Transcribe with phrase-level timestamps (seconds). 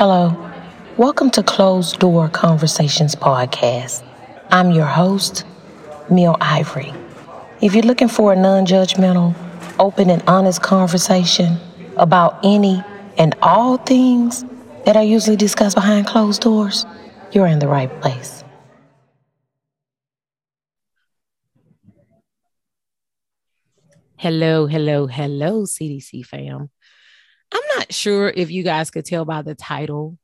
[0.00, 0.34] Hello.
[0.96, 4.02] Welcome to Closed Door Conversations Podcast.
[4.50, 5.44] I'm your host,
[6.10, 6.94] Mill Ivory.
[7.60, 9.34] If you're looking for a non judgmental,
[9.78, 11.58] open, and honest conversation
[11.98, 12.82] about any
[13.18, 14.42] and all things
[14.86, 16.86] that are usually discussed behind closed doors,
[17.32, 18.42] you're in the right place.
[24.16, 26.70] Hello, hello, hello, CDC fam.
[27.52, 30.18] I'm not sure if you guys could tell by the title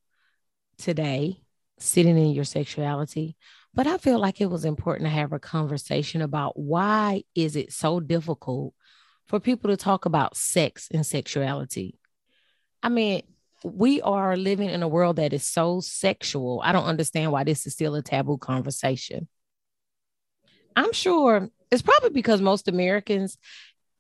[0.79, 1.43] today,
[1.79, 3.37] Sitting in Your Sexuality,
[3.75, 7.73] but I feel like it was important to have a conversation about why is it
[7.73, 8.73] so difficult
[9.27, 11.99] for people to talk about sex and sexuality.
[12.83, 13.23] I mean,
[13.65, 16.61] we are living in a world that is so sexual.
[16.65, 19.29] I don't understand why this is still a taboo conversation.
[20.77, 23.39] I'm sure it's probably because most Americans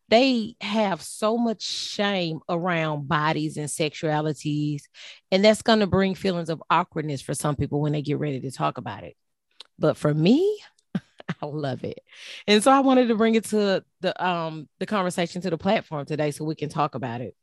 [0.08, 4.82] they have so much shame around bodies and sexualities
[5.30, 8.40] and that's going to bring feelings of awkwardness for some people when they get ready
[8.40, 9.16] to talk about it.
[9.78, 10.60] But for me
[11.42, 12.00] i love it.
[12.46, 16.06] And so i wanted to bring it to the um the conversation to the platform
[16.06, 17.34] today so we can talk about it.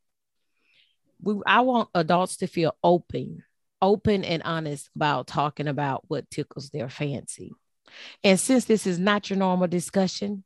[1.21, 3.43] We, i want adults to feel open
[3.83, 7.51] open and honest about talking about what tickles their fancy.
[8.23, 10.45] And since this is not your normal discussion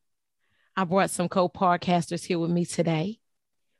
[0.79, 3.17] I brought some co-podcasters here with me today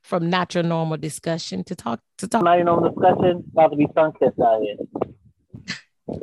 [0.02, 2.44] from Not Your Normal Discussion to talk to talk.
[2.44, 3.44] Not your normal discussion.
[3.52, 4.78] About to be sun kissed out here.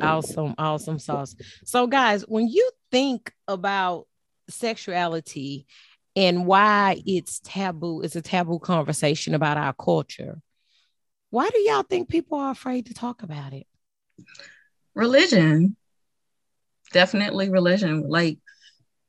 [0.01, 1.33] Awesome, awesome sauce.
[1.63, 4.07] So, guys, when you think about
[4.49, 5.65] sexuality
[6.13, 10.41] and why it's taboo, it's a taboo conversation about our culture.
[11.29, 13.65] Why do y'all think people are afraid to talk about it?
[14.93, 15.77] Religion.
[16.91, 18.09] Definitely religion.
[18.09, 18.39] Like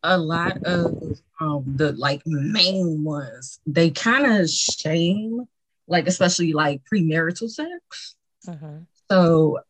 [0.05, 5.45] a lot of um, the like main ones, they kind of shame,
[5.87, 8.17] like especially like premarital sex.
[8.47, 8.79] Mm-hmm.
[9.11, 9.61] So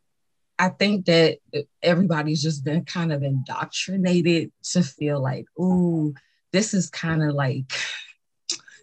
[0.59, 1.39] I think that
[1.83, 6.15] everybody's just been kind of indoctrinated to feel like, oh,
[6.53, 7.71] this is kind of like,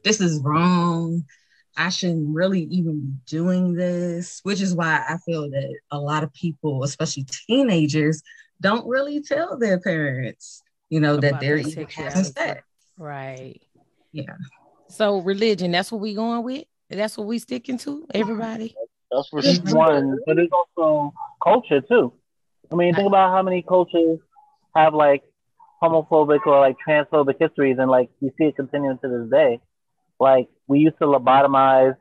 [0.03, 1.25] this is wrong.
[1.75, 6.23] I shouldn't really even be doing this, which is why I feel that a lot
[6.23, 8.21] of people, especially teenagers,
[8.61, 12.61] don't really tell their parents, you know, that they're even having sex.
[12.97, 13.61] Right.
[14.11, 14.35] Yeah.
[14.89, 16.65] So religion, that's what we going with.
[16.89, 18.05] That's what we sticking to.
[18.13, 18.75] Everybody.
[19.11, 19.41] That's for
[19.75, 22.13] one, but it's also culture too.
[22.71, 24.19] I mean, think about how many cultures
[24.75, 25.23] have like
[25.81, 29.59] homophobic or like transphobic histories, and like you see it continuing to this day.
[30.19, 31.95] Like we used to lobotomize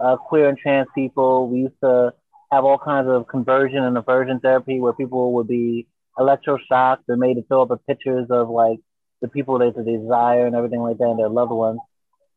[0.00, 1.48] uh, queer and trans people.
[1.48, 2.12] We used to
[2.52, 5.86] have all kinds of conversion and aversion therapy where people would be
[6.18, 8.80] electroshocked and made to fill up with pictures of like
[9.20, 11.80] the people that they desire and everything like that and their loved ones.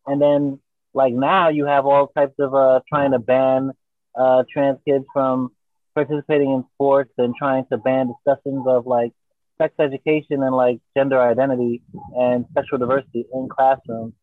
[0.05, 0.59] And then
[0.93, 3.71] like now you have all types of uh, trying to ban
[4.19, 5.51] uh, trans kids from
[5.95, 9.11] participating in sports and trying to ban discussions of like
[9.57, 11.81] sex education and like gender identity
[12.17, 14.13] and sexual diversity in classrooms.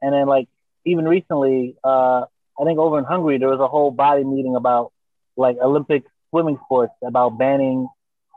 [0.00, 0.48] And then like
[0.84, 2.24] even recently, uh,
[2.60, 4.92] I think over in Hungary there was a whole body meeting about
[5.36, 7.88] like Olympic swimming sports about banning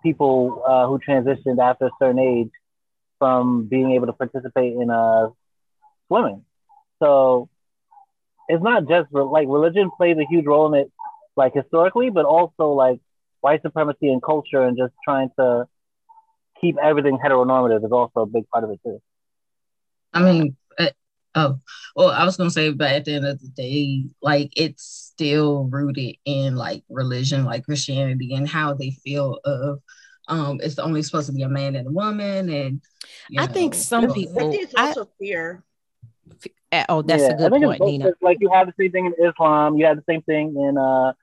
[0.03, 2.51] people uh, who transitioned after a certain age
[3.19, 5.29] from being able to participate in uh,
[6.07, 6.43] swimming.
[7.01, 7.49] So
[8.47, 10.91] it's not just like religion plays a huge role in it,
[11.35, 12.99] like historically, but also like
[13.41, 15.67] white supremacy and culture and just trying to
[16.61, 19.01] keep everything heteronormative is also a big part of it too.
[20.13, 20.89] I mean, uh,
[21.35, 21.59] oh,
[21.95, 25.65] well, I was gonna say, but at the end of the day, like it's still
[25.65, 29.81] rooted in like religion, like Christianity, and how they feel of
[30.27, 32.81] um it's only supposed to be a man and a woman and
[33.37, 35.63] i know, think some people it's also I, fear
[36.71, 39.13] eh, oh that's yeah, a good point nina like you have the same thing in
[39.25, 41.13] islam you have the same thing in uh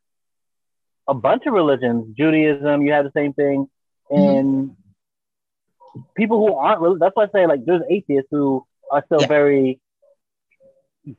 [1.09, 3.69] a bunch of religions judaism you have the same thing
[4.11, 6.01] in mm-hmm.
[6.17, 9.27] people who aren't Really, that's why i say like there's atheists who are still yeah.
[9.27, 9.81] very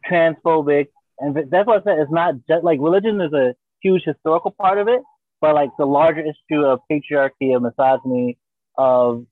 [0.09, 0.87] transphobic
[1.19, 4.77] and that's why i said it's not just like religion is a huge historical part
[4.77, 5.01] of it
[5.43, 8.37] but like the larger issue of patriarchy, of misogyny,
[8.77, 9.25] of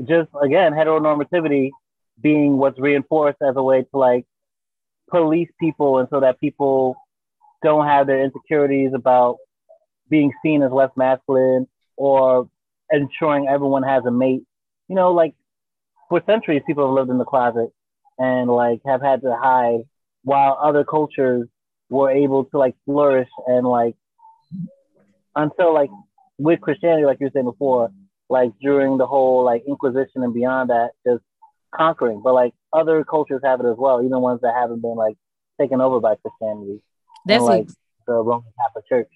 [0.00, 1.68] just again heteronormativity
[2.18, 4.24] being what's reinforced as a way to like
[5.10, 6.96] police people and so that people
[7.62, 9.36] don't have their insecurities about
[10.08, 12.48] being seen as less masculine or
[12.90, 14.44] ensuring everyone has a mate.
[14.88, 15.34] You know, like
[16.08, 17.68] for centuries people have lived in the closet
[18.18, 19.80] and like have had to hide
[20.22, 21.46] while other cultures
[21.90, 23.94] were able to like flourish and like
[25.36, 25.90] until like
[26.38, 27.90] with Christianity, like you were saying before,
[28.28, 31.22] like during the whole like Inquisition and beyond that, just
[31.74, 32.22] conquering.
[32.22, 35.16] But like other cultures have it as well, even ones that haven't been like
[35.60, 36.82] taken over by Christianity.
[37.26, 37.66] That's and, like
[38.06, 39.08] the Roman Catholic Church.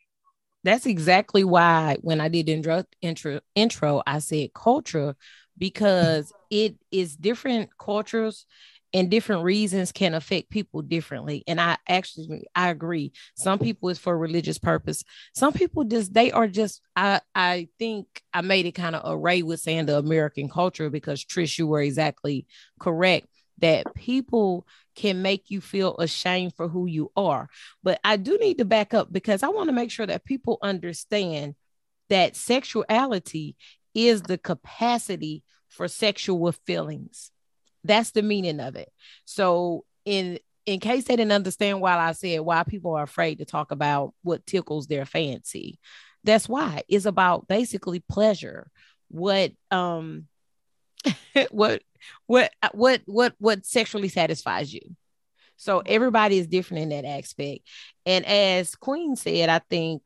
[0.62, 5.14] That's exactly why when I did intro intro, intro I said culture
[5.56, 8.46] because it is different cultures
[8.94, 13.12] and different reasons can affect people differently and i actually i agree.
[13.34, 15.02] Some people is for religious purpose.
[15.34, 19.42] Some people just they are just i i think i made it kind of array
[19.42, 22.46] with saying the american culture because trish you were exactly
[22.78, 23.26] correct
[23.58, 27.48] that people can make you feel ashamed for who you are.
[27.82, 30.58] But i do need to back up because i want to make sure that people
[30.62, 31.56] understand
[32.08, 33.56] that sexuality
[33.94, 37.32] is the capacity for sexual feelings
[37.84, 38.90] that's the meaning of it.
[39.24, 43.44] So in in case they didn't understand why I said why people are afraid to
[43.44, 45.78] talk about what tickles their fancy,
[46.24, 48.70] that's why it's about basically pleasure.
[49.08, 50.26] What um
[51.50, 51.82] what
[52.26, 54.96] what what what what sexually satisfies you.
[55.56, 57.60] So everybody is different in that aspect.
[58.04, 60.02] And as Queen said, I think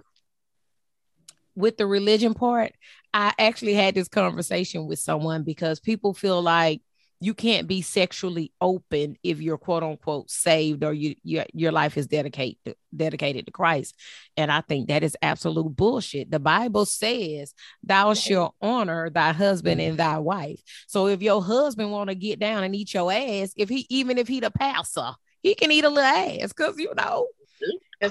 [1.54, 2.72] with the religion part,
[3.14, 6.82] I actually had this conversation with someone because people feel like
[7.20, 11.96] you can't be sexually open if you're quote unquote saved or you, you your life
[11.96, 13.94] is dedicated dedicated to Christ.
[14.36, 16.30] And I think that is absolute bullshit.
[16.30, 21.90] The Bible says, "Thou shalt honor thy husband and thy wife." So if your husband
[21.90, 25.12] want to get down and eat your ass, if he even if he the pastor,
[25.42, 27.26] he can eat a little ass because you know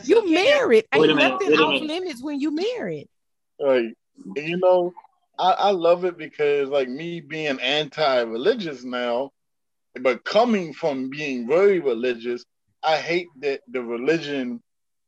[0.04, 0.86] you married.
[0.94, 3.08] Ain't nothing off limits when you married.
[3.60, 3.96] Right.
[4.36, 4.94] You know,
[5.40, 9.32] I, I love it because like me being anti-religious now,
[10.02, 12.44] but coming from being very religious,
[12.84, 14.62] I hate that the religion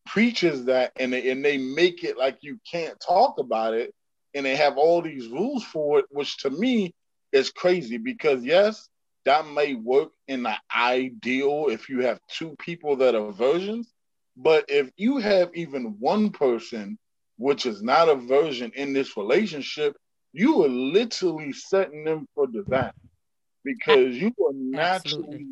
[0.05, 3.93] preaches that and they, and they make it like you can't talk about it
[4.33, 6.93] and they have all these rules for it, which to me
[7.31, 8.89] is crazy because yes,
[9.25, 13.91] that may work in the ideal if you have two people that are versions,
[14.37, 16.97] but if you have even one person
[17.37, 19.95] which is not a version in this relationship,
[20.33, 22.93] you are literally setting them for disaster
[23.63, 25.45] because you are naturally Absolutely.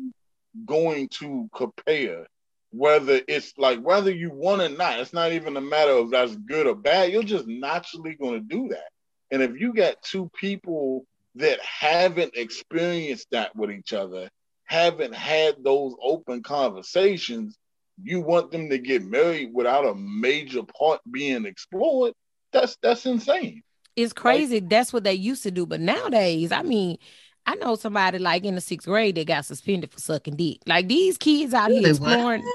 [0.64, 2.26] going to compare
[2.70, 5.00] whether it's like whether you want or not.
[5.00, 7.12] It's not even a matter of that's good or bad.
[7.12, 8.88] You're just naturally going to do that.
[9.30, 11.04] And if you got two people
[11.36, 14.28] that haven't experienced that with each other,
[14.64, 17.56] haven't had those open conversations,
[18.02, 22.12] you want them to get married without a major part being explored.
[22.52, 23.62] That's that's insane.
[23.98, 24.60] It's crazy.
[24.60, 25.66] Like, That's what they used to do.
[25.66, 26.98] But nowadays, I mean,
[27.46, 30.58] I know somebody like in the sixth grade that got suspended for sucking dick.
[30.66, 32.46] Like these kids out here exploring.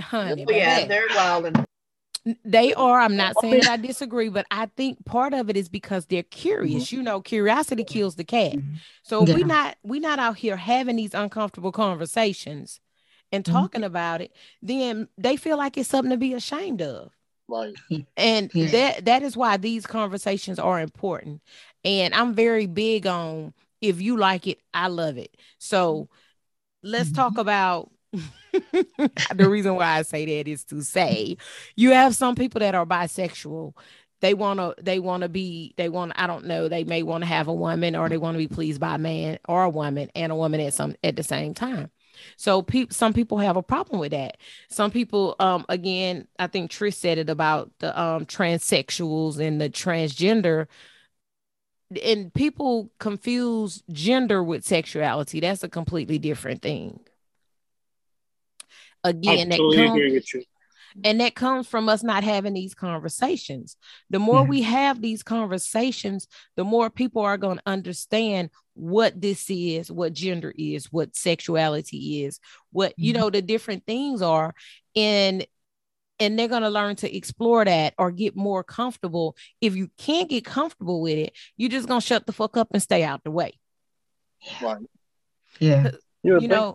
[0.00, 1.64] Honey, yeah, they're wild.
[2.44, 3.00] They are.
[3.00, 6.22] I'm not saying that I disagree, but I think part of it is because they're
[6.24, 6.86] curious.
[6.86, 6.96] Mm-hmm.
[6.96, 8.54] You know, curiosity kills the cat.
[8.54, 8.74] Mm-hmm.
[9.02, 9.34] So yeah.
[9.34, 12.80] we not we're not out here having these uncomfortable conversations
[13.30, 13.54] and mm-hmm.
[13.54, 13.86] talking mm-hmm.
[13.86, 14.32] about it,
[14.62, 17.12] then they feel like it's something to be ashamed of.
[17.48, 17.74] Right.
[18.16, 18.70] And yeah.
[18.70, 21.42] that that is why these conversations are important.
[21.84, 25.36] And I'm very big on if you like it, I love it.
[25.58, 26.08] So
[26.82, 27.16] let's mm-hmm.
[27.16, 31.36] talk about the reason why I say that is to say
[31.76, 33.74] you have some people that are bisexual.
[34.20, 37.24] They want to they want to be they want I don't know, they may want
[37.24, 39.70] to have a woman or they want to be pleased by a man or a
[39.70, 41.90] woman and a woman at some at the same time.
[42.36, 44.38] So pe- some people have a problem with that.
[44.68, 49.70] Some people, um, again, I think Trish said it about the um, transsexuals and the
[49.70, 50.66] transgender.
[52.02, 55.40] And people confuse gender with sexuality.
[55.40, 57.00] That's a completely different thing.
[59.04, 60.24] Again, that comes,
[61.02, 63.76] and that comes from us not having these conversations.
[64.10, 64.50] The more mm-hmm.
[64.50, 70.12] we have these conversations, the more people are going to understand what this is, what
[70.12, 72.38] gender is, what sexuality is,
[72.70, 73.04] what mm-hmm.
[73.04, 74.54] you know the different things are
[74.94, 75.46] and
[76.20, 79.36] and they're going to learn to explore that or get more comfortable.
[79.60, 82.68] If you can't get comfortable with it, you're just going to shut the fuck up
[82.72, 83.58] and stay out the way.
[84.62, 84.78] Right.
[85.58, 85.90] Yeah.
[86.26, 86.74] You, you know,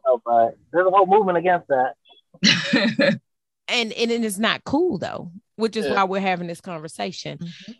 [0.71, 3.19] there's a whole movement against that.
[3.69, 5.95] and and it is not cool though, which is yeah.
[5.95, 7.37] why we're having this conversation.
[7.37, 7.71] Mm-hmm.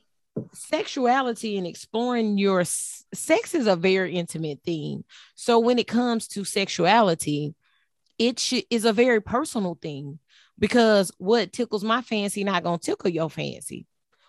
[0.53, 5.03] Sexuality and exploring your sex is a very intimate thing.
[5.36, 7.55] So when it comes to sexuality,
[8.17, 10.19] it sh- is a very personal thing
[10.58, 13.86] because what tickles my fancy not gonna tickle your fancy.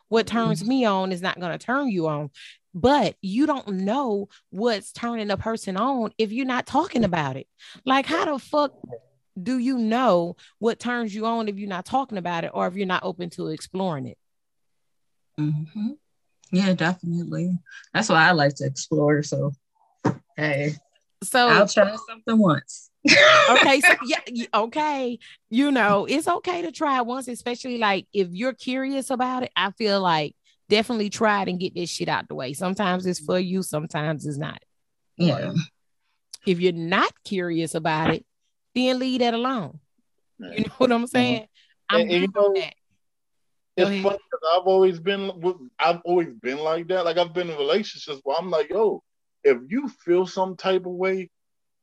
[0.09, 0.69] What turns mm-hmm.
[0.69, 2.31] me on is not gonna turn you on.
[2.73, 7.49] But you don't know what's turning a person on if you're not talking about it.
[7.85, 8.73] Like, how the fuck
[9.43, 12.75] do you know what turns you on if you're not talking about it or if
[12.75, 14.19] you're not open to exploring it?
[15.39, 15.93] Mm-hmm.
[16.53, 17.59] Yeah, definitely.
[17.95, 19.23] That's why I like to explore.
[19.23, 19.53] So,
[20.37, 20.75] hey.
[21.23, 22.91] So I'll try something once.
[23.51, 25.19] okay, so yeah, okay.
[25.49, 29.53] You know, it's okay to try once, especially like if you're curious about it.
[29.55, 30.35] I feel like
[30.69, 32.53] definitely try it and get this shit out the way.
[32.53, 34.63] Sometimes it's for you, sometimes it's not.
[35.17, 35.53] Yeah.
[36.47, 38.25] If you're not curious about it,
[38.75, 39.79] then leave that alone.
[40.39, 41.43] You know what I'm saying?
[41.43, 41.97] Mm-hmm.
[41.97, 42.75] I'm and, and you know, that.
[43.77, 45.33] It's funny because I've always been
[45.79, 47.05] I've always been like that.
[47.05, 49.03] Like I've been in relationships where I'm like, yo,
[49.45, 51.31] if you feel some type of way,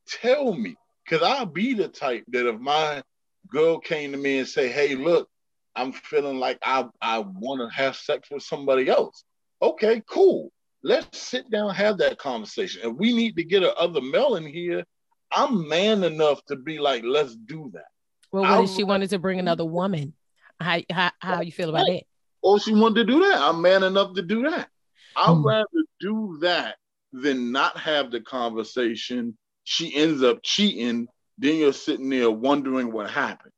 [0.07, 0.75] tell me.
[1.09, 3.01] Cause I'll be the type that if my
[3.47, 5.29] girl came to me and say, Hey, look,
[5.75, 9.23] I'm feeling like I, I want to have sex with somebody else.
[9.61, 10.51] Okay, cool.
[10.83, 12.81] Let's sit down and have that conversation.
[12.83, 14.83] If we need to get another other male in here,
[15.31, 17.87] I'm man enough to be like, let's do that.
[18.31, 20.13] Well, what I if she wanted to bring another woman?
[20.59, 22.03] How how how you feel about that?
[22.43, 23.39] or she wanted to do that.
[23.41, 24.69] I'm man enough to do that.
[25.15, 25.45] I'd Hmm.
[25.45, 25.67] rather
[25.99, 26.77] do that
[27.11, 29.37] than not have the conversation.
[29.63, 31.07] She ends up cheating,
[31.37, 33.53] then you're sitting there wondering what happened.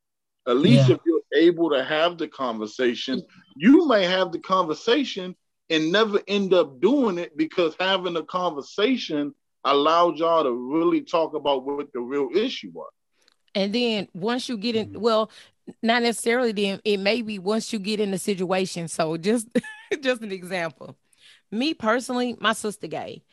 [0.47, 0.95] At least Yeah.
[0.95, 3.21] if you're able to have the conversation,
[3.55, 5.35] you may have the conversation
[5.69, 11.33] and never end up doing it because having a conversation allowed y'all to really talk
[11.33, 12.89] about what the real issue was.
[13.55, 14.95] And then once you get Mm-hmm.
[14.95, 15.31] in, well,
[15.81, 16.51] not necessarily.
[16.51, 18.87] Then it may be once you get in the situation.
[18.87, 19.47] So just
[20.01, 20.97] just an example.
[21.51, 23.23] Me personally, my sister gay.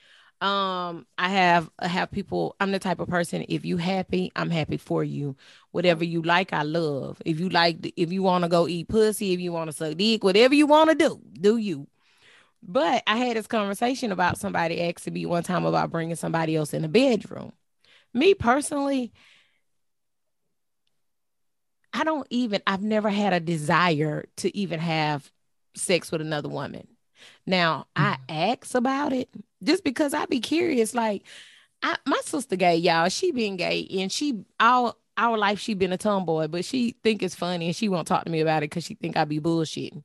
[0.41, 2.57] Um, I have I have people.
[2.61, 3.45] I'm the type of person.
[3.49, 5.37] If you happy, I'm happy for you.
[5.73, 7.23] Whatever you like, I love.
[7.25, 9.97] If you like, if you want to go eat pussy, if you want to suck
[9.97, 11.89] dick, whatever you want to do, do you.
[12.67, 16.75] But I had this conversation about somebody asking me one time about bringing somebody else
[16.75, 17.53] in the bedroom.
[18.13, 19.13] Me personally,
[21.93, 25.31] I don't even, I've never had a desire to even have
[25.77, 26.89] sex with another woman.
[27.47, 28.53] Now, I mm-hmm.
[28.53, 29.29] ask about it
[29.63, 30.93] just because I be curious.
[30.93, 31.23] Like,
[31.83, 35.93] I, my sister gay, y'all, she been gay and she, all our life, she been
[35.93, 38.71] a tomboy, but she think it's funny and she won't talk to me about it
[38.71, 40.03] because she think I be bullshitting.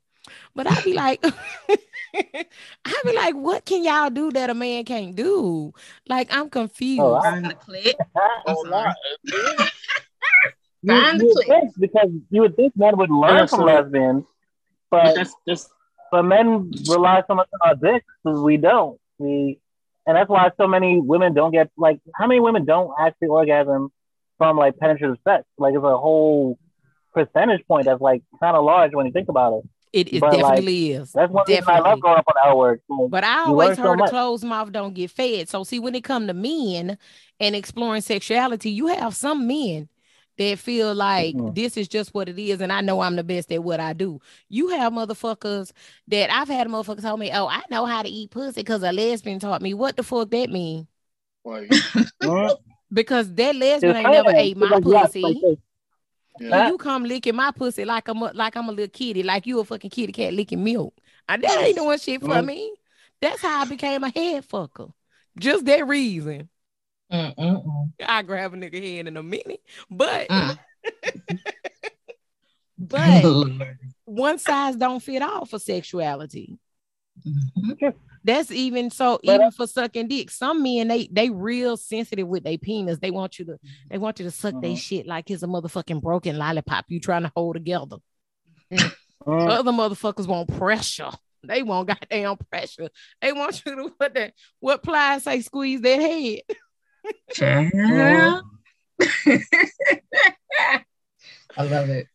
[0.56, 1.24] But I be like,
[2.86, 5.74] I be like, what can y'all do that a man can't do?
[6.08, 7.01] Like, I'm oh, confused.
[7.01, 7.56] Oh, I'm, I'm
[8.48, 8.94] Oh, sorry.
[9.24, 9.68] nah.
[10.84, 14.25] You, Find the you think because you would think men would learn from lesbians,
[14.89, 15.70] But but that's that's
[16.12, 19.00] but men rely so much on our dicks because we don't.
[19.20, 19.60] We
[20.08, 23.91] and that's why so many women don't get like how many women don't actually orgasm
[24.39, 25.44] from like penetrative sex?
[25.60, 26.58] Like it's a whole
[27.13, 29.70] percentage point that's like kind of large when you think about it.
[29.93, 31.12] It, it But, like, definitely is.
[31.12, 31.91] That's one reason I Definitely.
[31.91, 32.81] love growing up on L word.
[32.88, 35.50] So But I always learn so heard a closed mouth don't get fed.
[35.50, 36.98] So see, when it come to men
[37.39, 39.89] and exploring sexuality, you have some men
[40.38, 41.53] that feel like Mhm.
[41.55, 43.91] this is just what it is, and I know I'm the best at what I
[43.93, 44.21] do.
[44.48, 45.71] You have motherfuckers
[46.07, 48.81] that I've had a motherfucker tell me, "Oh, I know how to eat pussy because
[48.81, 50.88] a lesbian taught me." What the fuck that mean?
[51.43, 51.69] Like.
[52.93, 55.21] Because that lesbian Just ain't never ate my like, yes, pussy.
[55.24, 55.57] like this.
[55.57, 55.62] So
[56.50, 56.67] yeah.
[56.67, 59.60] you come licking my pussy like I'm a, like I'm a little kitty, like you
[59.60, 60.93] a fucking kitty cat licking milk.
[61.27, 62.45] I that ain't doing shit for Mhm.
[62.45, 62.74] me.
[63.21, 64.91] That's how I became a head fucker.
[65.38, 66.50] Just that reason.
[67.12, 67.91] Mm-mm-mm.
[68.05, 70.57] I grab a nigga head in a minute, but Mm.
[72.77, 73.24] but
[74.05, 76.57] one size don't fit all for sexuality.
[77.25, 77.93] Mhm.
[78.24, 80.30] That's even so But, even for sucking dick.
[80.30, 83.00] Some men they they real sensitive with their penis.
[83.00, 83.60] They want you to
[83.90, 84.78] they want you to suck their Mhm.
[84.78, 87.98] shit like it's a motherfucking broken lollipop you trying to hold together.
[88.72, 88.94] Mhm.
[89.25, 91.12] Other motherfuckers want pressure.
[91.44, 92.90] They want goddamn pressure.
[93.22, 96.42] They want you to what that what plies say squeeze that head.
[101.58, 102.08] I love it.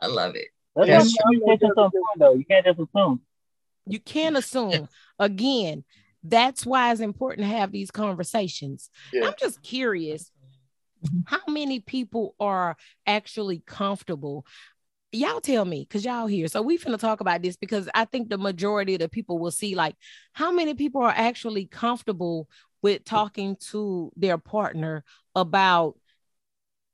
[0.00, 0.48] I love it.
[0.74, 1.32] That's Yeah, why sure.
[1.32, 2.34] you can't just assume though.
[2.34, 3.20] You can't just assume.
[3.86, 4.88] You can't assume.
[5.18, 5.84] Again,
[6.22, 8.90] that's why it's important to have these conversations.
[9.12, 9.26] Yeah.
[9.26, 10.30] I'm just curious
[11.24, 14.46] how many people are actually comfortable.
[15.12, 16.46] Y'all tell me, because y'all here.
[16.46, 19.50] So we finna talk about this because I think the majority of the people will
[19.50, 19.96] see like
[20.32, 22.48] how many people are actually comfortable
[22.82, 25.96] with talking to their partner about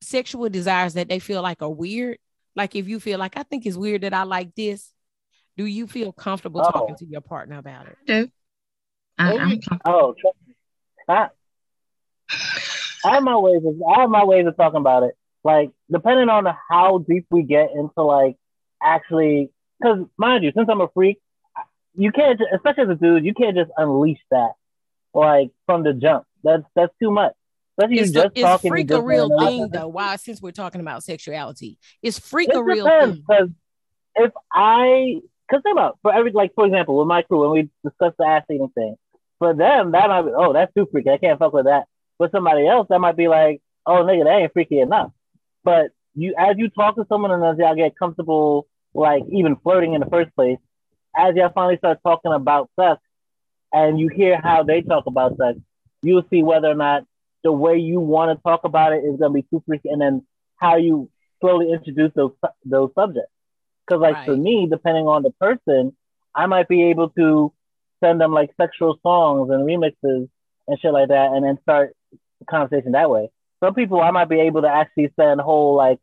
[0.00, 2.19] sexual desires that they feel like are weird.
[2.55, 4.93] Like if you feel like I think it's weird that I like this,
[5.57, 6.71] do you feel comfortable Oh.
[6.71, 7.97] talking to your partner about it?
[8.07, 8.29] do.
[9.19, 9.57] I, Oh, I'm yeah.
[9.69, 10.55] com- Oh, trust me.
[11.09, 11.29] I,
[13.05, 15.15] I have my ways of I have my ways of talking about it.
[15.45, 18.37] Like depending on how deep we get into like
[18.83, 21.19] actually, because mind you, since I'm a freak,
[21.97, 24.53] you can't, ju- especially as a dude, you can't just unleash that
[25.15, 26.25] like from the jump.
[26.43, 27.33] That's that's too much.
[27.79, 28.69] Especially It's, you just a, talking.
[28.69, 29.89] it's freak you a real thing though.
[29.89, 33.25] Why since we're talking about sexuality, it's freak It a real depends thing.
[33.29, 33.49] because
[34.17, 37.71] if I, because think about for every like for example with my crew when we
[37.85, 38.97] discuss the ass eating thing,
[39.38, 41.85] for them that might be oh that's too freaky I can't fuck with that.
[42.19, 45.12] But somebody else that might be like, oh nigga, that ain't freaky enough.
[45.65, 49.95] But you as you talk to someone and as y'all get comfortable, like even flirting
[49.95, 50.59] in the first place,
[51.17, 53.00] as y'all finally start talking about sex
[53.73, 55.59] and you hear how they talk about sex,
[56.03, 57.05] you'll see whether or not
[57.45, 60.26] the way you want to talk about it is gonna be too freaky and then
[60.57, 61.11] how you
[61.41, 62.33] slowly introduce those
[62.65, 63.31] those subjects.
[63.87, 64.26] Because like right.
[64.26, 65.95] for me, depending on the person,
[66.35, 67.52] I might be able to
[68.02, 70.28] send them like sexual songs and remixes
[70.69, 73.31] and shit like that, and then start the conversation that way.
[73.62, 75.99] Some people I might be able to actually send whole like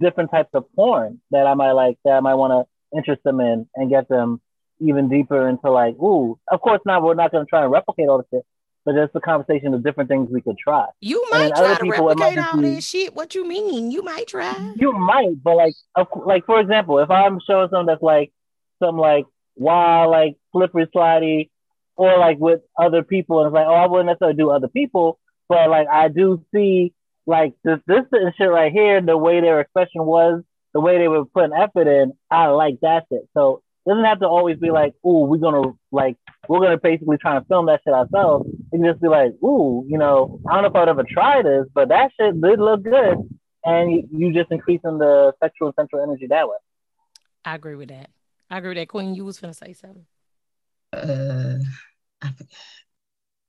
[0.00, 3.40] different types of porn that I might like that I might want to interest them
[3.40, 4.40] in and get them
[4.80, 7.02] even deeper into like, ooh, of course not.
[7.02, 8.46] We're not going to try and replicate all the shit,
[8.84, 10.86] but just the conversation of different things we could try.
[11.00, 13.14] You might try to replicate all this shit.
[13.14, 13.90] What you mean?
[13.90, 14.74] You might try.
[14.76, 15.74] You might, but like,
[16.24, 18.32] like for example, if I'm showing something that's like
[18.78, 21.50] some like wild, like slippery, slidey,
[21.96, 25.18] or like with other people, and it's like, oh, I wouldn't necessarily do other people,
[25.48, 26.94] but like I do see
[27.26, 28.04] like this, this
[28.38, 30.42] shit right here, the way their expression was,
[30.72, 33.28] the way they were putting effort in, I like that shit.
[33.34, 36.16] So doesn't have to always be like, ooh, we're gonna like
[36.48, 38.48] we're gonna basically try and film that shit ourselves.
[38.72, 41.42] It can just be like, ooh, you know, I don't know if I'd ever try
[41.42, 43.16] this, but that shit did look good,
[43.64, 46.56] and you, you just increasing the sexual and central energy that way.
[47.44, 48.10] I agree with that.
[48.50, 48.88] I agree with that.
[48.88, 50.06] Queen, you was gonna say something.
[50.92, 51.58] Uh,
[52.22, 52.52] I forgot.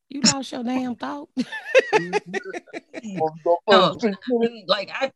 [0.10, 1.30] You lost your damn thought.
[3.70, 3.98] no,
[4.68, 5.12] like I,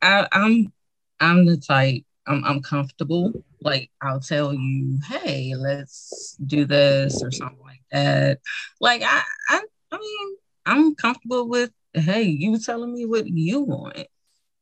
[0.00, 0.72] I, I'm,
[1.18, 3.32] I'm the type I'm, I'm comfortable.
[3.60, 8.38] Like I'll tell you, hey, let's do this or something like that.
[8.80, 14.06] Like I, I, I mean, I'm comfortable with, hey, you telling me what you want.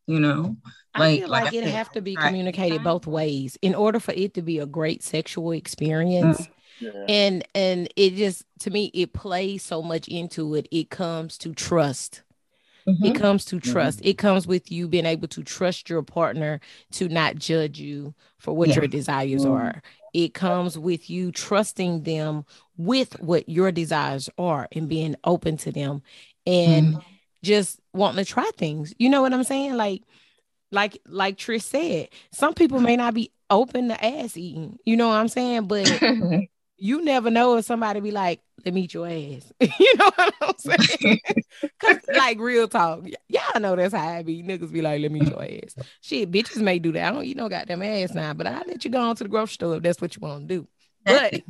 [0.07, 0.57] You know,
[0.97, 4.13] like, I feel like, like it have to be communicated both ways in order for
[4.13, 6.41] it to be a great sexual experience.
[6.41, 6.53] Mm-hmm.
[6.81, 7.05] Yeah.
[7.09, 10.67] And and it just to me it plays so much into it.
[10.71, 12.23] It comes to trust
[12.89, 13.05] Mm-hmm.
[13.05, 13.99] It comes to trust.
[13.99, 14.09] Mm-hmm.
[14.09, 16.61] It comes with you being able to trust your partner
[16.93, 18.77] to not judge you for what yeah.
[18.77, 19.53] your desires mm-hmm.
[19.53, 19.83] are.
[20.15, 22.45] It comes with you trusting them
[22.77, 26.03] with what your desires are and being open to them
[26.47, 27.01] and mm-hmm.
[27.43, 28.95] just wanting to try things.
[28.99, 29.75] You know what I'm saying?
[29.75, 30.03] Like,
[30.71, 34.79] like, like Trish said, some people may not be open to ass eating.
[34.85, 35.67] You know what I'm saying?
[35.67, 36.01] But
[36.79, 39.53] you never know if somebody be like, let me eat your ass.
[39.61, 41.21] you know what I'm saying?
[41.81, 43.05] Cause like real talk.
[43.29, 44.43] Y'all know that's how I be.
[44.43, 45.77] Niggas be like, let me eat your ass.
[46.01, 47.09] Shit, bitches may do that.
[47.09, 49.31] I don't you know goddamn ass now, but I let you go on to the
[49.31, 50.69] grocery store if that's what you want to do.
[51.05, 51.35] But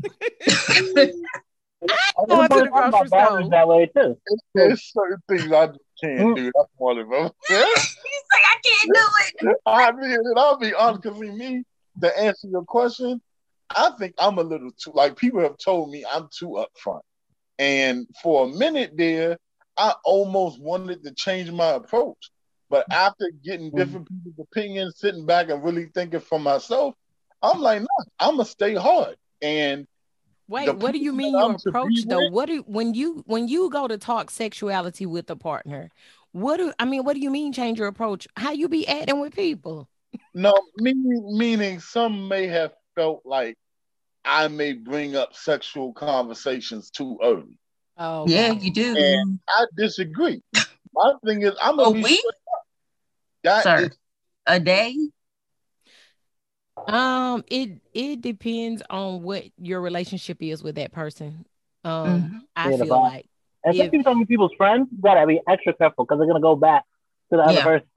[1.87, 3.49] I going to the grocery store.
[3.51, 4.18] That way too.
[4.55, 6.49] There's certain things I just can't do.
[6.49, 6.53] Mm.
[6.55, 7.31] That's one of them.
[7.49, 9.57] He's like, I can't do it.
[9.66, 11.64] I mean, I'll be honest, because me,
[12.01, 13.21] to answer your question,
[13.76, 17.00] I think I'm a little too like people have told me I'm too upfront.
[17.59, 19.37] And for a minute there,
[19.76, 22.31] I almost wanted to change my approach.
[22.70, 23.78] But after getting mm-hmm.
[23.78, 26.94] different people's opinions, sitting back and really thinking for myself,
[27.42, 29.16] I'm like, no, I'm gonna stay hard.
[29.40, 29.87] And
[30.48, 32.18] wait, what do you mean your approach though?
[32.24, 35.90] With, what do when you when you go to talk sexuality with a partner?
[36.33, 37.04] What do I mean?
[37.04, 38.28] What do you mean change your approach?
[38.37, 39.88] How you be acting with people?
[40.35, 43.56] No, meaning meaning some may have felt like
[44.24, 47.56] I may bring up sexual conversations too early.
[47.96, 48.96] Oh, yeah, you do.
[48.96, 50.42] And I disagree.
[50.94, 52.20] My thing is, I'm a week.
[53.44, 53.96] That Sir, is-
[54.46, 54.96] a day.
[56.87, 61.44] Um, it it depends on what your relationship is with that person.
[61.84, 62.38] Um, mm-hmm.
[62.56, 63.26] I yeah, feel like,
[63.66, 66.84] especially if, some people's friends, you gotta be extra careful because they're gonna go back
[67.32, 67.48] to the yeah.
[67.48, 67.88] other person.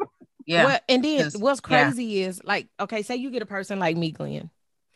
[0.45, 0.65] Yeah.
[0.65, 2.27] Well, and then what's crazy yeah.
[2.27, 4.49] is like, okay, say you get a person like me, Glenn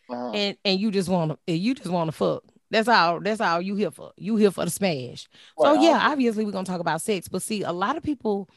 [0.10, 0.32] uh-huh.
[0.32, 2.44] and and you just want to you just want to fuck.
[2.72, 3.20] That's all.
[3.20, 4.12] That's all you here for.
[4.18, 5.28] You here for the smash.
[5.58, 8.50] Well, so yeah, obviously we're gonna talk about sex, but see, a lot of people.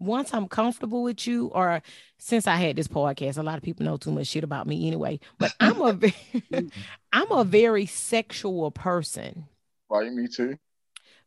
[0.00, 1.80] Once I'm comfortable with you, or
[2.18, 4.88] since I had this podcast, a lot of people know too much shit about me
[4.88, 5.20] anyway.
[5.38, 6.14] But I'm a very,
[7.12, 9.46] I'm a very sexual person.
[9.88, 10.58] Right, me too.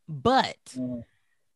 [0.07, 1.01] But mm.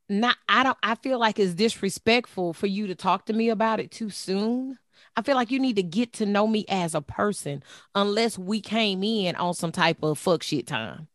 [0.08, 3.82] not I don't I feel like it's disrespectful for you to talk to me about
[3.82, 4.80] it too soon.
[5.16, 7.64] I feel like you need to get to know me as a person
[7.96, 11.08] unless we came in on some type of fuck shit time.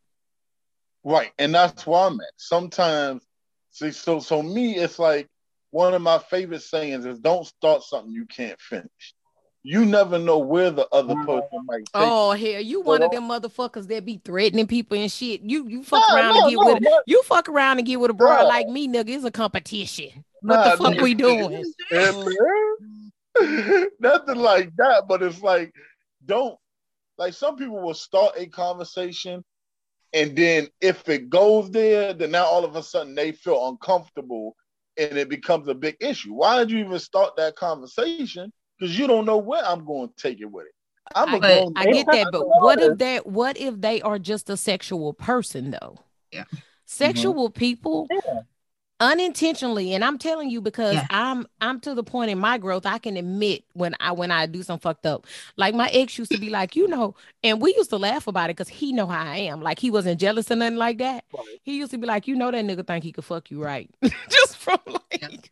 [1.04, 1.32] Right.
[1.38, 2.26] And that's why I'm at.
[2.36, 3.22] Sometimes
[3.70, 5.28] see so so me it's like
[5.70, 9.14] one of my favorite sayings is don't start something you can't finish.
[9.62, 13.28] You never know where the other person might take Oh hell, you one of them
[13.28, 15.40] motherfuckers that be threatening people and shit.
[15.42, 17.02] You you fuck nah, around no, and get no, with no.
[17.06, 19.08] you fuck around and get with a bro like me, nigga.
[19.08, 20.24] It's a competition.
[20.42, 21.64] What nah, the fuck we doing?
[24.00, 25.72] Nothing like that, but it's like,
[26.24, 26.58] don't
[27.18, 29.42] like some people will start a conversation
[30.12, 34.56] And then if it goes there, then now all of a sudden they feel uncomfortable
[34.96, 36.32] and it becomes a big issue.
[36.32, 38.52] Why did you even start that conversation?
[38.78, 40.72] Because you don't know where I'm going to take it with it.
[41.14, 43.26] I'm I, a get, I get that, but what if that?
[43.26, 45.98] What if they are just a sexual person though?
[46.32, 46.44] Yeah.
[46.86, 48.40] Sexual people Yeah.
[49.00, 51.06] Unintentionally, and I'm telling you because Yeah.
[51.10, 54.46] I'm I'm to the point in my growth I can admit when I when I
[54.46, 55.26] do some fucked up.
[55.56, 58.50] Like my ex used to be like, you know, and we used to laugh about
[58.50, 59.60] it because he know how I am.
[59.62, 61.24] Like he wasn't jealous or nothing like that.
[61.62, 63.90] He used to be like, you know, that nigga think he could fuck you right,
[64.30, 65.50] just from like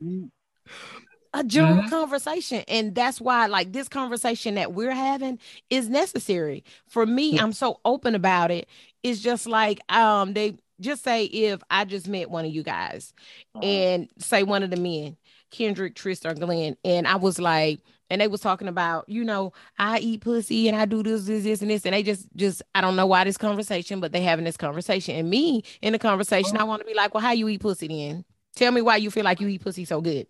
[1.32, 1.88] a general Mhm.
[1.88, 7.52] conversation and that's why like this conversation that we're having is necessary for me i'm
[7.52, 8.68] so open about it
[9.02, 13.12] it's just like um they just say if i just met one of you guys
[13.54, 13.64] Uh-huh.
[13.64, 15.16] and say one of the men
[15.50, 19.52] kendrick trish or glenn and i was like and they was talking about you know
[19.78, 22.60] i eat pussy and i do this this this and this and they just just
[22.74, 25.98] i don't know why this conversation but they having this conversation and me in the
[25.98, 28.24] conversation i want to be like well how you eat pussy then
[28.56, 30.26] tell me why you feel like you eat pussy so good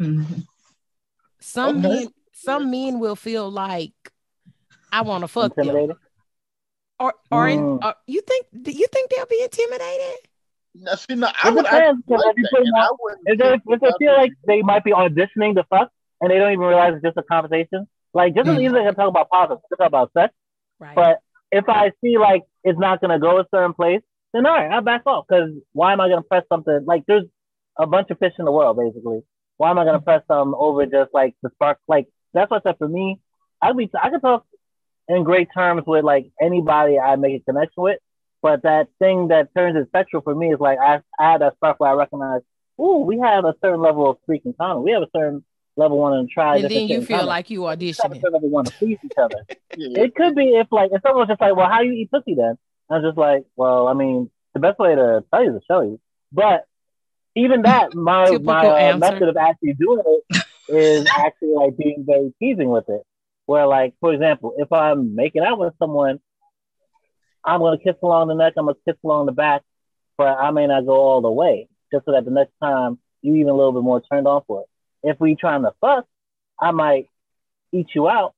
[0.00, 0.44] Mhm.
[1.40, 1.88] some Okay.
[1.88, 3.92] men some men will feel like
[4.90, 5.92] I want to fuck them.
[7.08, 7.30] Intimidated.
[7.30, 7.84] Or or, in, Mm.
[7.84, 10.18] or you think do you think they'll be intimidated?
[10.76, 12.74] Now, see, now, I It would depends, actually 'cause like if that, put and them
[12.74, 15.90] I on- wouldn't If they, if they feel like they might be auditioning the fuck
[16.20, 18.62] and they don't even realize it's just a conversation, like just as Mm.
[18.62, 20.34] easily I can talk about politics, I can talk about sex.
[20.80, 20.94] Right.
[20.96, 21.20] But
[21.52, 24.80] if I see like it's not gonna go a certain place, then all right, I'll
[24.82, 25.26] back off.
[25.28, 27.24] Because why am I gonna press something like there's
[27.78, 29.22] a bunch of fish in the world basically.
[29.58, 31.78] Why am I gonna press something over just like the spark?
[31.86, 33.20] Like that's what's up for me.
[33.62, 34.44] I'd be I could talk
[35.08, 37.98] in great terms with like anybody I make a connection with,
[38.42, 41.56] but that thing that turns it sexual for me is like I, I had that
[41.58, 42.40] stuff where I recognize,
[42.80, 44.82] ooh, we have a certain level of freak in common.
[44.82, 45.44] We have a certain
[45.76, 46.56] level wanting to try.
[46.56, 47.26] and then you feel common.
[47.26, 47.94] like you We have a auditioning.
[48.20, 49.36] certain level want to please each other.
[49.76, 50.02] Yeah.
[50.04, 52.56] It could be if like if someone's just like, well, how you eat pussy then?
[52.88, 55.66] I was just like, well, I mean, the best way to tell you is to
[55.66, 56.00] show you.
[56.30, 56.64] But
[57.34, 62.04] even that, my Typical my uh, method of actually doing it is actually like being
[62.06, 63.02] very teasing with it.
[63.46, 66.20] Where like, for example, if I'm making out with someone,
[67.44, 69.62] I'm gonna kiss along the neck, I'm gonna kiss along the back,
[70.16, 73.34] but I may not go all the way, just so that the next time you
[73.34, 75.10] even a little bit more turned on for it.
[75.10, 76.06] If we trying to fuck,
[76.58, 77.08] I might
[77.72, 78.34] eat you out,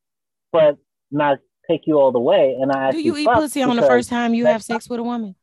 [0.52, 0.78] but
[1.10, 1.38] not
[1.68, 2.56] take you all the way.
[2.60, 5.00] And I Do actually you eat pussy on the first time you have sex with
[5.00, 5.34] a woman?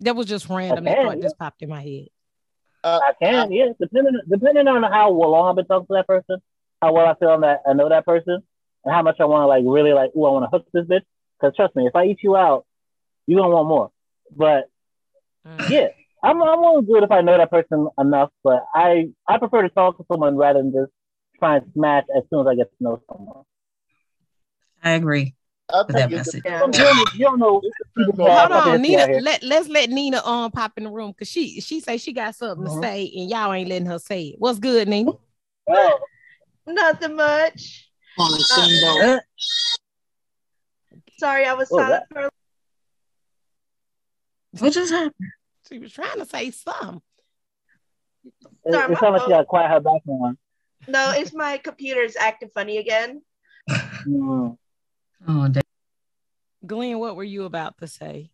[0.00, 0.84] That was just random.
[0.84, 1.22] That can, thought yeah.
[1.22, 2.06] just popped in my head.
[2.84, 3.72] Uh, I can, yeah.
[3.80, 6.40] Depending depending on how long I've been talking to that person,
[6.80, 8.42] how well I feel on that I know that person,
[8.88, 10.86] and how much I want to like really like, oh, I want to hook this
[10.86, 11.04] bitch.
[11.38, 12.64] Because trust me, if I eat you out,
[13.26, 13.90] you're gonna want more.
[14.34, 14.64] But
[15.46, 15.70] Mm.
[15.70, 15.88] yeah,
[16.22, 18.30] I'm I'm only good if I know that person enough.
[18.42, 20.90] But I I prefer to talk to someone rather than just
[21.38, 23.44] try and smash as soon as I get to know someone.
[24.82, 25.34] I agree.
[25.72, 26.42] I with that think it message.
[26.42, 27.62] depends You don't, you don't know.
[27.96, 29.20] Hold on, fucking history out Nina.
[29.20, 32.34] Let let's let Nina um pop in the room because she she say she got
[32.34, 32.80] something Mhm.
[32.80, 34.36] to say and y'all ain't letting her say it.
[34.38, 35.12] What's good, Nina?
[35.68, 35.98] Oh,
[36.66, 37.87] Nothing much.
[38.18, 39.20] On the same boat.
[41.18, 42.30] Sorry, I was silent for a
[44.58, 45.14] What just happened?
[45.68, 47.02] She was trying to say something.
[48.64, 50.38] It, Sorry, it my sounds like phone- you got quiet her background.
[50.86, 53.22] No, it's my computer's acting funny again.
[55.26, 55.62] Oh, damn.
[56.64, 58.30] Glenn, what were you about to say?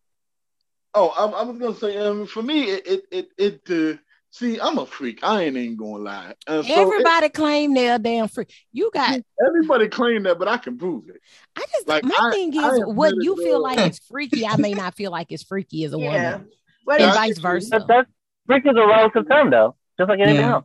[0.93, 3.29] Oh, I'm, I was gonna say, um, for me, it it it,
[3.69, 3.99] it uh,
[4.35, 5.21] see, I'm a freak.
[5.23, 6.35] I ain't even gonna lie.
[6.49, 8.47] And so it- Everybody claim they're damn free.
[8.73, 11.21] You got everybody claim that, but I can prove it.
[11.57, 14.57] I just Like, my I- thing is am what you feel like is freaky, I
[14.57, 16.33] may not feel like it's freaky as a Yeah.
[16.35, 16.51] woman.
[16.85, 17.71] What And vice versa.
[17.71, 18.11] That, that's
[18.47, 20.53] freak is a relative term, though, just like anything Yeah.
[20.55, 20.65] else.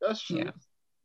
[0.00, 0.38] That's true.
[0.38, 0.50] Yeah.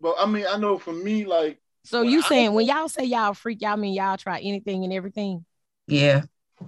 [0.01, 3.05] But I mean, I know for me, like, So you I- saying when y'all say
[3.05, 5.45] y'all freak, y'all mean y'all try anything and everything?
[5.88, 6.23] Yeah.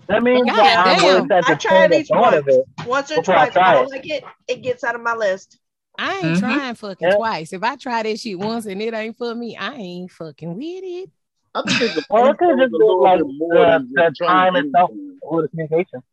[0.08, 1.06] That means God that I'm damn.
[1.06, 2.56] willing I entertain tried the at least thought of once.
[2.58, 2.66] it.
[2.88, 3.58] once or Before I twice.
[3.58, 3.90] I try don't it.
[3.90, 5.60] like it, it gets out of my list.
[6.00, 6.40] I ain't Mhm.
[6.40, 7.16] trying fucking Yeah.
[7.16, 7.54] twice.
[7.54, 10.84] If I try that shit once and it ain't for me, I ain't fucking with
[10.84, 11.10] it.
[11.56, 13.56] I think the Well, it could point just goes be a little like bit more
[13.56, 15.20] the, than the just trying time itself anything.
[15.24, 16.04] with the communication.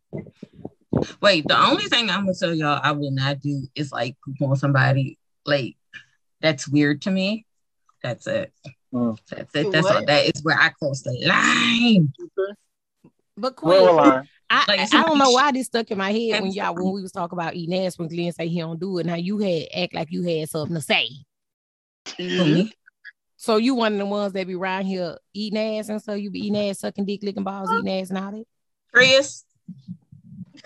[1.21, 4.41] Wait, the only thing I'm gonna tell y'all I will not do is like poop
[4.49, 5.19] on somebody.
[5.45, 5.77] Like
[6.41, 7.45] that's weird to me.
[8.03, 8.53] That's it.
[8.93, 9.19] Mm.
[9.29, 9.65] That's it.
[9.65, 9.95] Do That's all.
[9.97, 10.07] what?
[10.07, 12.13] That is where I cross the line.
[13.45, 14.23] But Where Queen, will I?
[14.49, 17.13] I, I don't know why this stuck in my head when y'all when we was
[17.13, 19.05] talking about eating ass when Glenn say he don't do it.
[19.05, 21.11] Now you had act like you had something to say.
[22.17, 22.45] For Yeah.
[22.45, 22.73] me.
[23.37, 26.31] So you one of the ones that be around here eating ass and so you
[26.31, 28.47] be eating ass, sucking dick, licking balls, eating ass and all that.
[28.91, 29.45] Chris.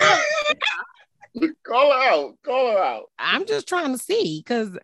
[1.65, 2.35] Call her out.
[2.45, 3.05] Call her out.
[3.19, 4.79] I'm just trying to see because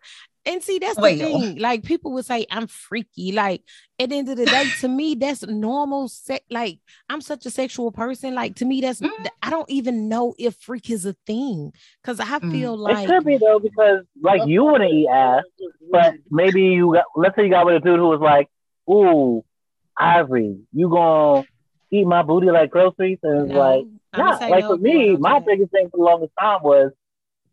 [0.45, 1.11] And see, that's Well.
[1.11, 1.57] the thing.
[1.57, 3.31] Like people would say, I'm freaky.
[3.31, 3.63] Like
[3.99, 6.07] at the end of the day, to me, that's normal.
[6.07, 6.79] Se- like
[7.09, 8.35] I'm such a sexual person.
[8.35, 9.27] Like to me, that's Mm.
[9.41, 11.73] I don't even know if freak is a thing.
[12.03, 12.77] Cause I mm.
[12.77, 15.43] like It like could be though, because like you wouldn't eat ass,
[15.91, 17.05] but maybe you got.
[17.15, 18.47] Let's say you got with a dude who was like,
[18.89, 19.43] "Ooh,
[19.97, 21.43] Ivory, you gonna
[21.91, 24.47] eat my booty like groceries?" And it's no, like, I'ma nah.
[24.47, 26.91] Like no, for me, my biggest thing for the longest time was,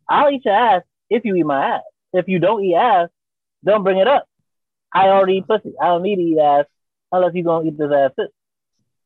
[0.07, 1.81] I'll eat your ass if you eat my ass.
[2.13, 3.09] If you don't eat ass,
[3.65, 4.25] don't bring it up.
[4.93, 5.73] I already eat pussy.
[5.81, 6.65] I don't need to eat ass
[7.11, 8.27] unless you're gonna eat this ass too.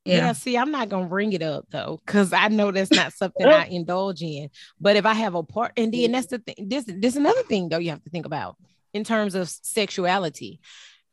[0.04, 0.16] Yeah.
[0.16, 0.32] Yeah.
[0.32, 3.64] see, I'm not gonna bring it up though, because I know that's not something I
[3.70, 4.50] indulge in.
[4.80, 6.54] But if I have a part, and then that's the thing.
[6.68, 8.56] This this another thing though you have to think about
[8.92, 10.60] in terms of sexuality.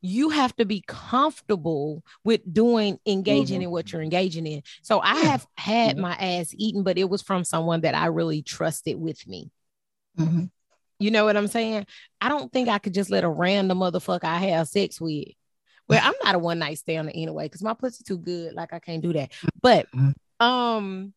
[0.01, 4.61] You have to be comfortable with doing engaging in what you're engaging in.
[4.83, 6.01] So I have had Mhm.
[6.01, 9.49] my ass eaten, but it was from someone that I really trusted with me.
[10.19, 10.51] Mhm.
[10.99, 11.85] You know what I'm saying?
[12.21, 15.27] I don't think I could just let a random motherfucker I have sex with.
[15.87, 18.53] Well, I'm not a one night stand anyway, because my pussy too good.
[18.53, 19.31] Like I can't do that.
[19.61, 20.13] But Mhm.
[20.39, 21.13] um,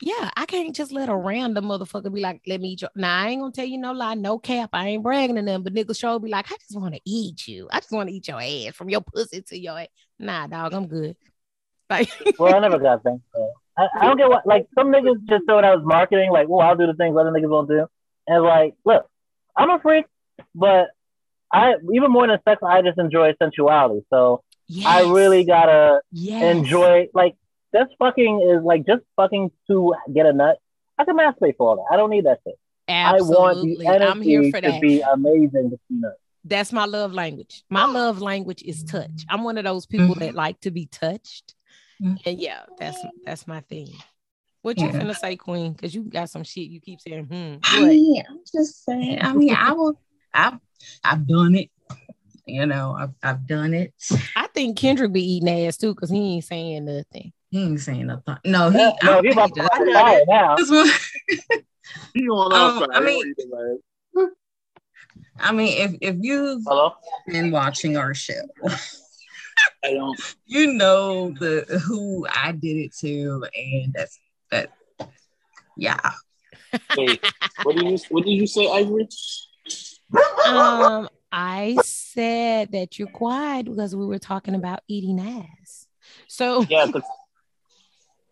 [0.00, 3.22] yeah, I can't just let a random motherfucker be like, let me eat your now.
[3.22, 4.70] I ain't gonna tell you no lie, no cap.
[4.72, 7.46] I ain't bragging to them, but niggas show be like, I just want to eat
[7.48, 7.68] you.
[7.72, 9.88] I just want to eat your ass from your pussy to your ass.
[10.18, 11.16] Nah, dog, I'm good.
[11.88, 12.08] Like
[12.38, 13.20] Well, I never got that.
[13.34, 13.50] So.
[13.76, 16.60] I, I don't get what like some niggas just thought I was marketing, like, well,
[16.66, 17.86] I'll do the things other niggas won't do.
[18.26, 19.08] And it's like, look,
[19.56, 20.06] I'm a freak,
[20.54, 20.88] but
[21.52, 24.04] I even more than sex, I just enjoy sensuality.
[24.10, 24.42] So
[24.84, 26.42] I really gotta yes.
[26.56, 27.36] enjoy like
[27.72, 30.58] this fucking is like just fucking to get a nut.
[30.98, 31.92] I can masturbate for all that.
[31.92, 32.54] I don't need that shit.
[32.88, 33.86] Absolutely.
[33.86, 34.80] I want the I'm here energy for to that.
[34.80, 36.16] be amazing to see nuts.
[36.44, 37.62] That's my love language.
[37.70, 39.24] My love language is touch.
[39.28, 40.18] I'm one of those people Mhm.
[40.20, 41.54] that like to be touched.
[42.02, 42.18] Mhm.
[42.26, 43.88] And yeah, that's that's my thing.
[44.64, 44.92] What you Yeah.
[44.92, 45.72] finna say, Queen?
[45.74, 47.56] Because you got some shit you keep saying, hmm.
[47.64, 49.18] I mean, I'm just saying.
[49.20, 50.00] I mean, I will.
[50.32, 50.54] I've
[51.04, 51.70] I've done it.
[52.46, 53.92] You know, I've I've done it.
[54.34, 57.34] I think Kendrick be eating ass too, because he ain't saying nothing.
[57.50, 58.38] He ain't saying nothing.
[58.46, 58.78] No, he.
[58.78, 59.68] Yeah, I no, don't he about to.
[59.70, 60.56] I fire now.
[60.56, 61.60] This one-
[62.14, 62.90] He on Um.
[62.90, 63.78] I mean- don't eat the
[64.16, 64.28] ass.
[65.40, 66.94] I mean, if if you've Hello?
[67.26, 68.40] been watching our show,
[69.84, 70.18] I don't.
[70.46, 74.18] you know the who I did it to, and that's
[74.54, 74.72] that.
[75.76, 75.98] Yeah.
[76.96, 77.20] Wait,
[77.62, 79.08] what did you what did you say, Ivory?
[80.46, 85.86] Um, I said that you're quiet because we were talking about eating ass.
[86.28, 87.02] So Yeah, because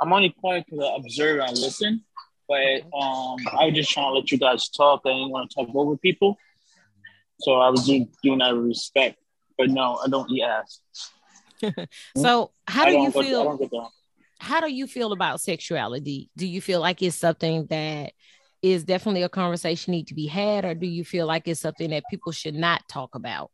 [0.00, 2.04] I'm only quiet because I observe and listen.
[2.48, 5.02] But um, I was just trying to let you guys talk.
[5.06, 6.36] I didn't want to talk over people,
[7.40, 9.16] so I was doing, doing that with respect.
[9.56, 10.80] But no, I don't eat ass.
[12.16, 13.92] so how I do don't you go- I feel?
[14.50, 14.54] Don't get that.
[14.54, 16.30] how do you feel about sexuality?
[16.36, 18.12] Do you feel like it's something that
[18.62, 21.90] is definitely a conversation need to be had, or do you feel like it's something
[21.90, 23.50] that people should not talk about?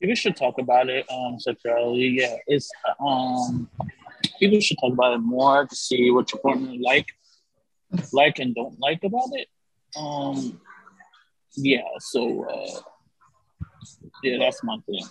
[0.00, 1.10] People should talk about it.
[1.10, 2.16] Um, sexuality.
[2.18, 2.70] Yeah, it's
[3.06, 3.68] um,
[4.38, 7.06] people should talk about it more to see what your partner like,
[8.12, 9.48] like and don't like about it.
[9.96, 10.60] Um,
[11.56, 11.82] yeah.
[11.98, 12.80] So uh,
[14.22, 15.04] yeah, that's my thing.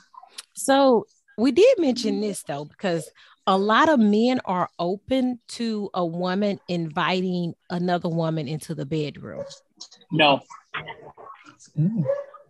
[0.55, 1.05] So
[1.37, 3.09] we did mention this though, because
[3.49, 9.43] a lot of men are open to a woman inviting another woman into the bedroom.
[10.11, 10.41] No,
[11.79, 12.05] Ooh.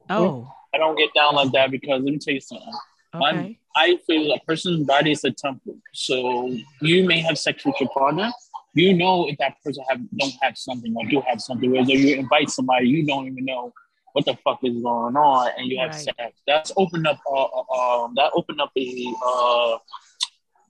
[0.09, 2.73] Oh, I don't get down like that because let me tell you something.
[3.15, 3.57] Okay.
[3.77, 5.77] I feel a person's body is a temple.
[5.93, 8.29] So you may have sex with your partner.
[8.73, 11.71] You know if that person have don't have something or do have something.
[11.71, 13.71] Whereas if you invite somebody, you don't even know
[14.13, 16.09] what the fuck is going on, and you have Right.
[16.17, 16.41] sex.
[16.45, 17.19] That's opened up.
[17.25, 19.77] Uh, uh, um, that opened up a uh,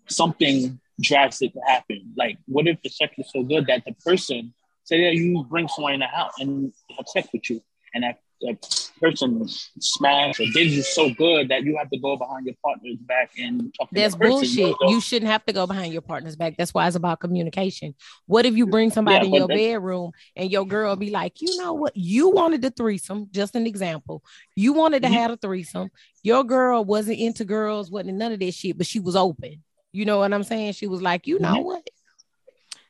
[0.09, 2.13] something drastic to happen.
[2.17, 5.67] Like, what if the sex is so good that the person say that you bring
[5.67, 7.61] someone in the house and have sex with you,
[7.93, 9.47] and that, that person
[9.79, 13.31] smash or did you so good that you have to go behind your partner's back
[13.39, 14.29] and talk to That's that person.
[14.55, 14.75] bullshit.
[14.79, 16.55] So- You shouldn't have to go behind your partner's back.
[16.57, 17.95] That's why it's about communication.
[18.27, 21.57] What if you bring somebody Yeah, in your bedroom and your girl be like, you
[21.57, 21.95] know what?
[21.95, 24.23] You wanted the threesome, just an example.
[24.55, 25.13] You wanted to Mhm.
[25.13, 25.89] have a threesome.
[26.23, 29.63] Your girl wasn't into girls, wasn't none of this shit, but she was open.
[29.91, 30.73] You know what I'm saying?
[30.73, 31.63] She was like, you know Mhm.
[31.63, 31.87] what?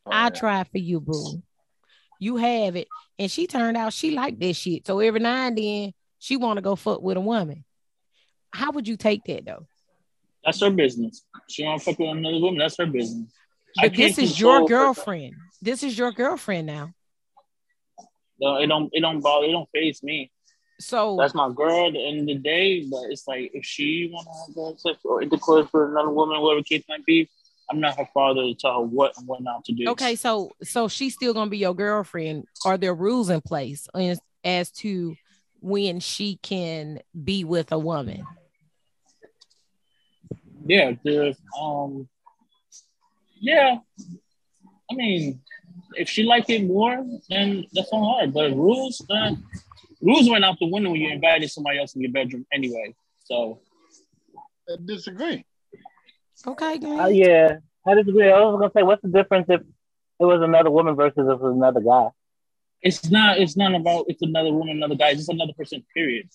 [0.05, 1.41] I tried for you, boo.
[2.19, 2.87] You have it.
[3.17, 4.85] And she turned out she liked this shit.
[4.87, 7.63] So every now and then she want to go fuck with a woman.
[8.51, 9.67] How would you take that though?
[10.43, 11.23] That's her business.
[11.49, 12.59] She want to fuck with another woman.
[12.59, 13.31] That's her business.
[13.79, 15.35] But this is your girlfriend.
[15.61, 16.93] This is your girlfriend now.
[18.39, 18.89] No, it don't.
[18.93, 19.45] It don't bother.
[19.47, 20.31] It don't face me.
[20.79, 22.85] So That's my girl at the end of the day.
[22.89, 26.63] But it's like if she want to have sex or intercourse with another woman, whatever
[26.63, 27.29] case might be,
[27.69, 29.89] I'm not her father to tell her what and what not to do.
[29.89, 32.45] okay, so so she's still gonna be your girlfriend.
[32.65, 35.15] Are there rules in place as, as to
[35.59, 38.23] when she can be with a woman?
[40.65, 42.07] Yeah, the um,
[43.39, 43.77] yeah.
[44.91, 45.41] I mean,
[45.95, 48.31] if she like it more, then that's on her.
[48.31, 49.35] But rules, uh,
[50.01, 52.93] rules went out the window when you invited somebody else in your bedroom anyway.
[53.23, 53.59] So
[54.69, 55.45] I disagree.
[56.45, 56.99] Okay, Glenn.
[56.99, 58.31] Uh, yeah, I disagree.
[58.31, 61.41] I was gonna say, what's the difference if it was another woman versus if it
[61.41, 62.09] was another guy?
[62.81, 63.37] it's not.
[63.39, 65.09] It's not about it's another woman, another guy.
[65.09, 65.83] It's just another person.
[65.93, 66.29] Period.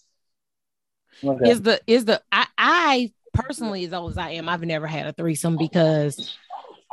[1.22, 1.50] Okay.
[1.50, 5.06] Is the is the I, I personally, as old as I am, I've never had
[5.06, 6.36] a threesome because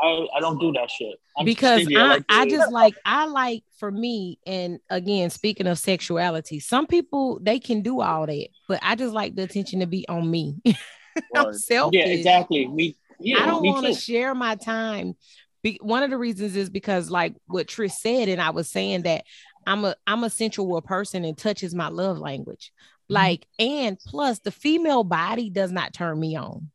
[0.01, 1.15] I, I don't do that shit.
[1.37, 1.87] I'm because.
[1.95, 6.87] I, like I just like I like for me and again speaking of sexuality, some
[6.87, 10.29] people they can do all that, but I just like the attention to be on
[10.29, 10.57] me.
[11.35, 11.99] I'm selfish.
[11.99, 12.67] yeah, exactly.
[12.67, 15.15] Me, yeah, I don't want to share my time.
[15.61, 19.03] Be, one of the reasons is because like what Trish said, and I was saying
[19.03, 19.25] that
[19.67, 22.71] I'm a I'm a sensual person and touch is my love language.
[23.03, 23.13] Mm-hmm.
[23.13, 26.71] Like, and plus the female body does not turn me on.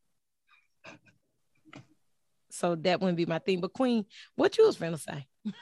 [2.56, 3.60] So that wouldn't be my thing.
[3.60, 5.26] But Queen, what you was gonna say?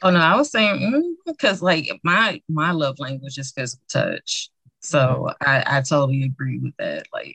[0.00, 4.50] Oh no, I was saying mm, because like my my love language is physical touch.
[4.80, 5.50] So mm-hmm.
[5.50, 7.06] I, I totally agree with that.
[7.12, 7.34] Like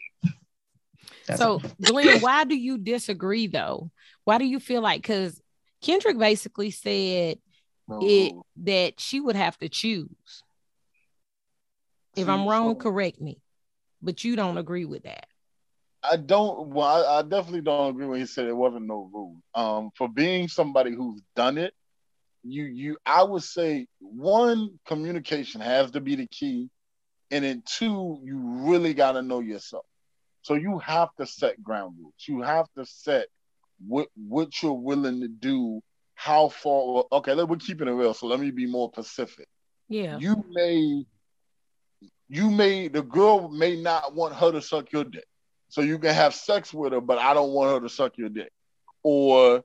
[1.35, 3.91] So, Glenn, why do you disagree though?
[4.23, 5.39] Why do you feel like because
[5.81, 7.37] Kendrick basically said
[7.89, 10.43] it that she would have to choose.
[12.15, 13.39] If I'm wrong, correct me.
[14.01, 15.27] But you don't agree with that.
[16.03, 16.69] I don't.
[16.69, 19.37] Well, I, I definitely don't agree when he said it wasn't no rule.
[19.55, 21.73] Um, for being somebody who's done it,
[22.43, 26.69] you you I would say one communication has to be the key,
[27.31, 28.39] and then two, you
[28.69, 29.85] really got to know yourself.
[30.43, 32.13] So you have to set ground rules.
[32.27, 33.27] You have to set
[33.87, 35.81] what what you're willing to do.
[36.15, 37.05] How far?
[37.11, 38.13] Okay, let, we're keeping it real.
[38.13, 39.47] So let me be more specific
[39.89, 40.19] Yeah.
[40.19, 41.05] you may
[42.29, 45.25] you may the girl may not want her to suck your dick
[45.73, 48.29] so you can have sex with her but i don't want her to suck your
[48.29, 48.51] dick.
[49.01, 49.63] Or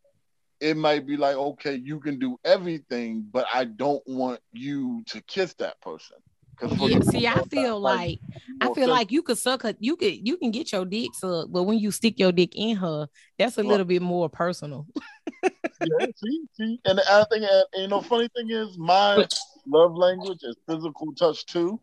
[0.59, 5.21] it might be like okay you can do everything but i don't want you to
[5.23, 6.16] kiss that person.
[6.59, 8.21] Because Yeah, see, I feel like
[8.61, 11.53] I feel like you could suck her, you could you can get your dick sucked,
[11.53, 13.07] but when you stick your dick in her,
[13.38, 14.87] that's a little bit more personal.
[15.42, 18.79] yeah, see, see, and the other thing, and, uh, and you know, funny thing is,
[18.79, 19.29] my
[19.66, 21.81] love language is physical touch too,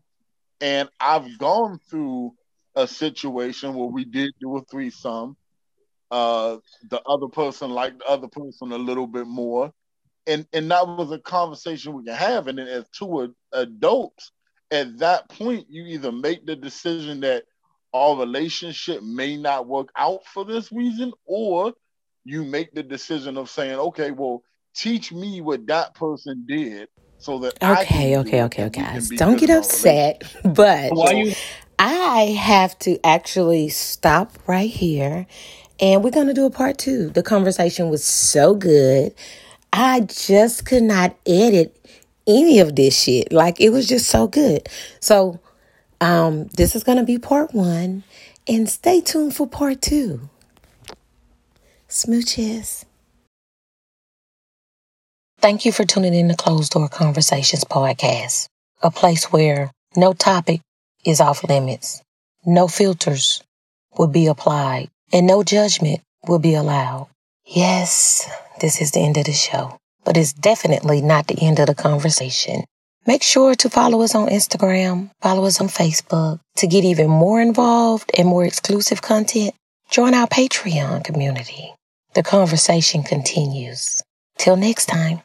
[0.60, 2.34] and I've gone through
[2.76, 5.36] a situation where we did do a threesome.
[6.10, 6.58] Uh,
[6.90, 9.72] the other person liked the other person a little bit more,
[10.26, 12.46] and and that was a conversation we can have.
[12.46, 14.30] And then as two ad- adults,
[14.70, 17.44] at that point, you either make the decision that
[17.92, 21.72] our relationship may not work out for this reason, or
[22.24, 24.42] you make the decision of saying, okay, well,
[24.74, 28.72] teach me what that person did so that I Okay, do okay, it okay, and
[28.72, 29.08] guys.
[29.10, 31.34] Don't get upset, but Why you?
[31.78, 35.26] I have to actually stop right here
[35.78, 37.10] and we're going to do a part two.
[37.10, 39.14] The conversation was so good.
[39.72, 41.76] I just could not edit
[42.26, 43.32] any of this shit.
[43.32, 44.68] Like it was just so good.
[45.00, 45.40] So,
[46.00, 48.04] um, this is going to be part one
[48.48, 50.28] and stay tuned for part two.
[51.88, 52.84] Smooches.
[55.38, 58.48] Thank you for tuning in to Closed Door Conversations podcast,
[58.82, 60.60] a place where no topic
[61.04, 62.02] is off limits,
[62.44, 63.42] no filters
[63.96, 67.08] will be applied, and no judgment will be allowed.
[67.44, 68.28] Yes,
[68.60, 71.74] this is the end of the show, but it's definitely not the end of the
[71.74, 72.64] conversation.
[73.06, 76.40] Make sure to follow us on Instagram, follow us on Facebook.
[76.56, 79.54] To get even more involved and more exclusive content,
[79.90, 81.72] join our Patreon community.
[82.14, 84.02] The conversation continues.
[84.38, 85.22] Till next time.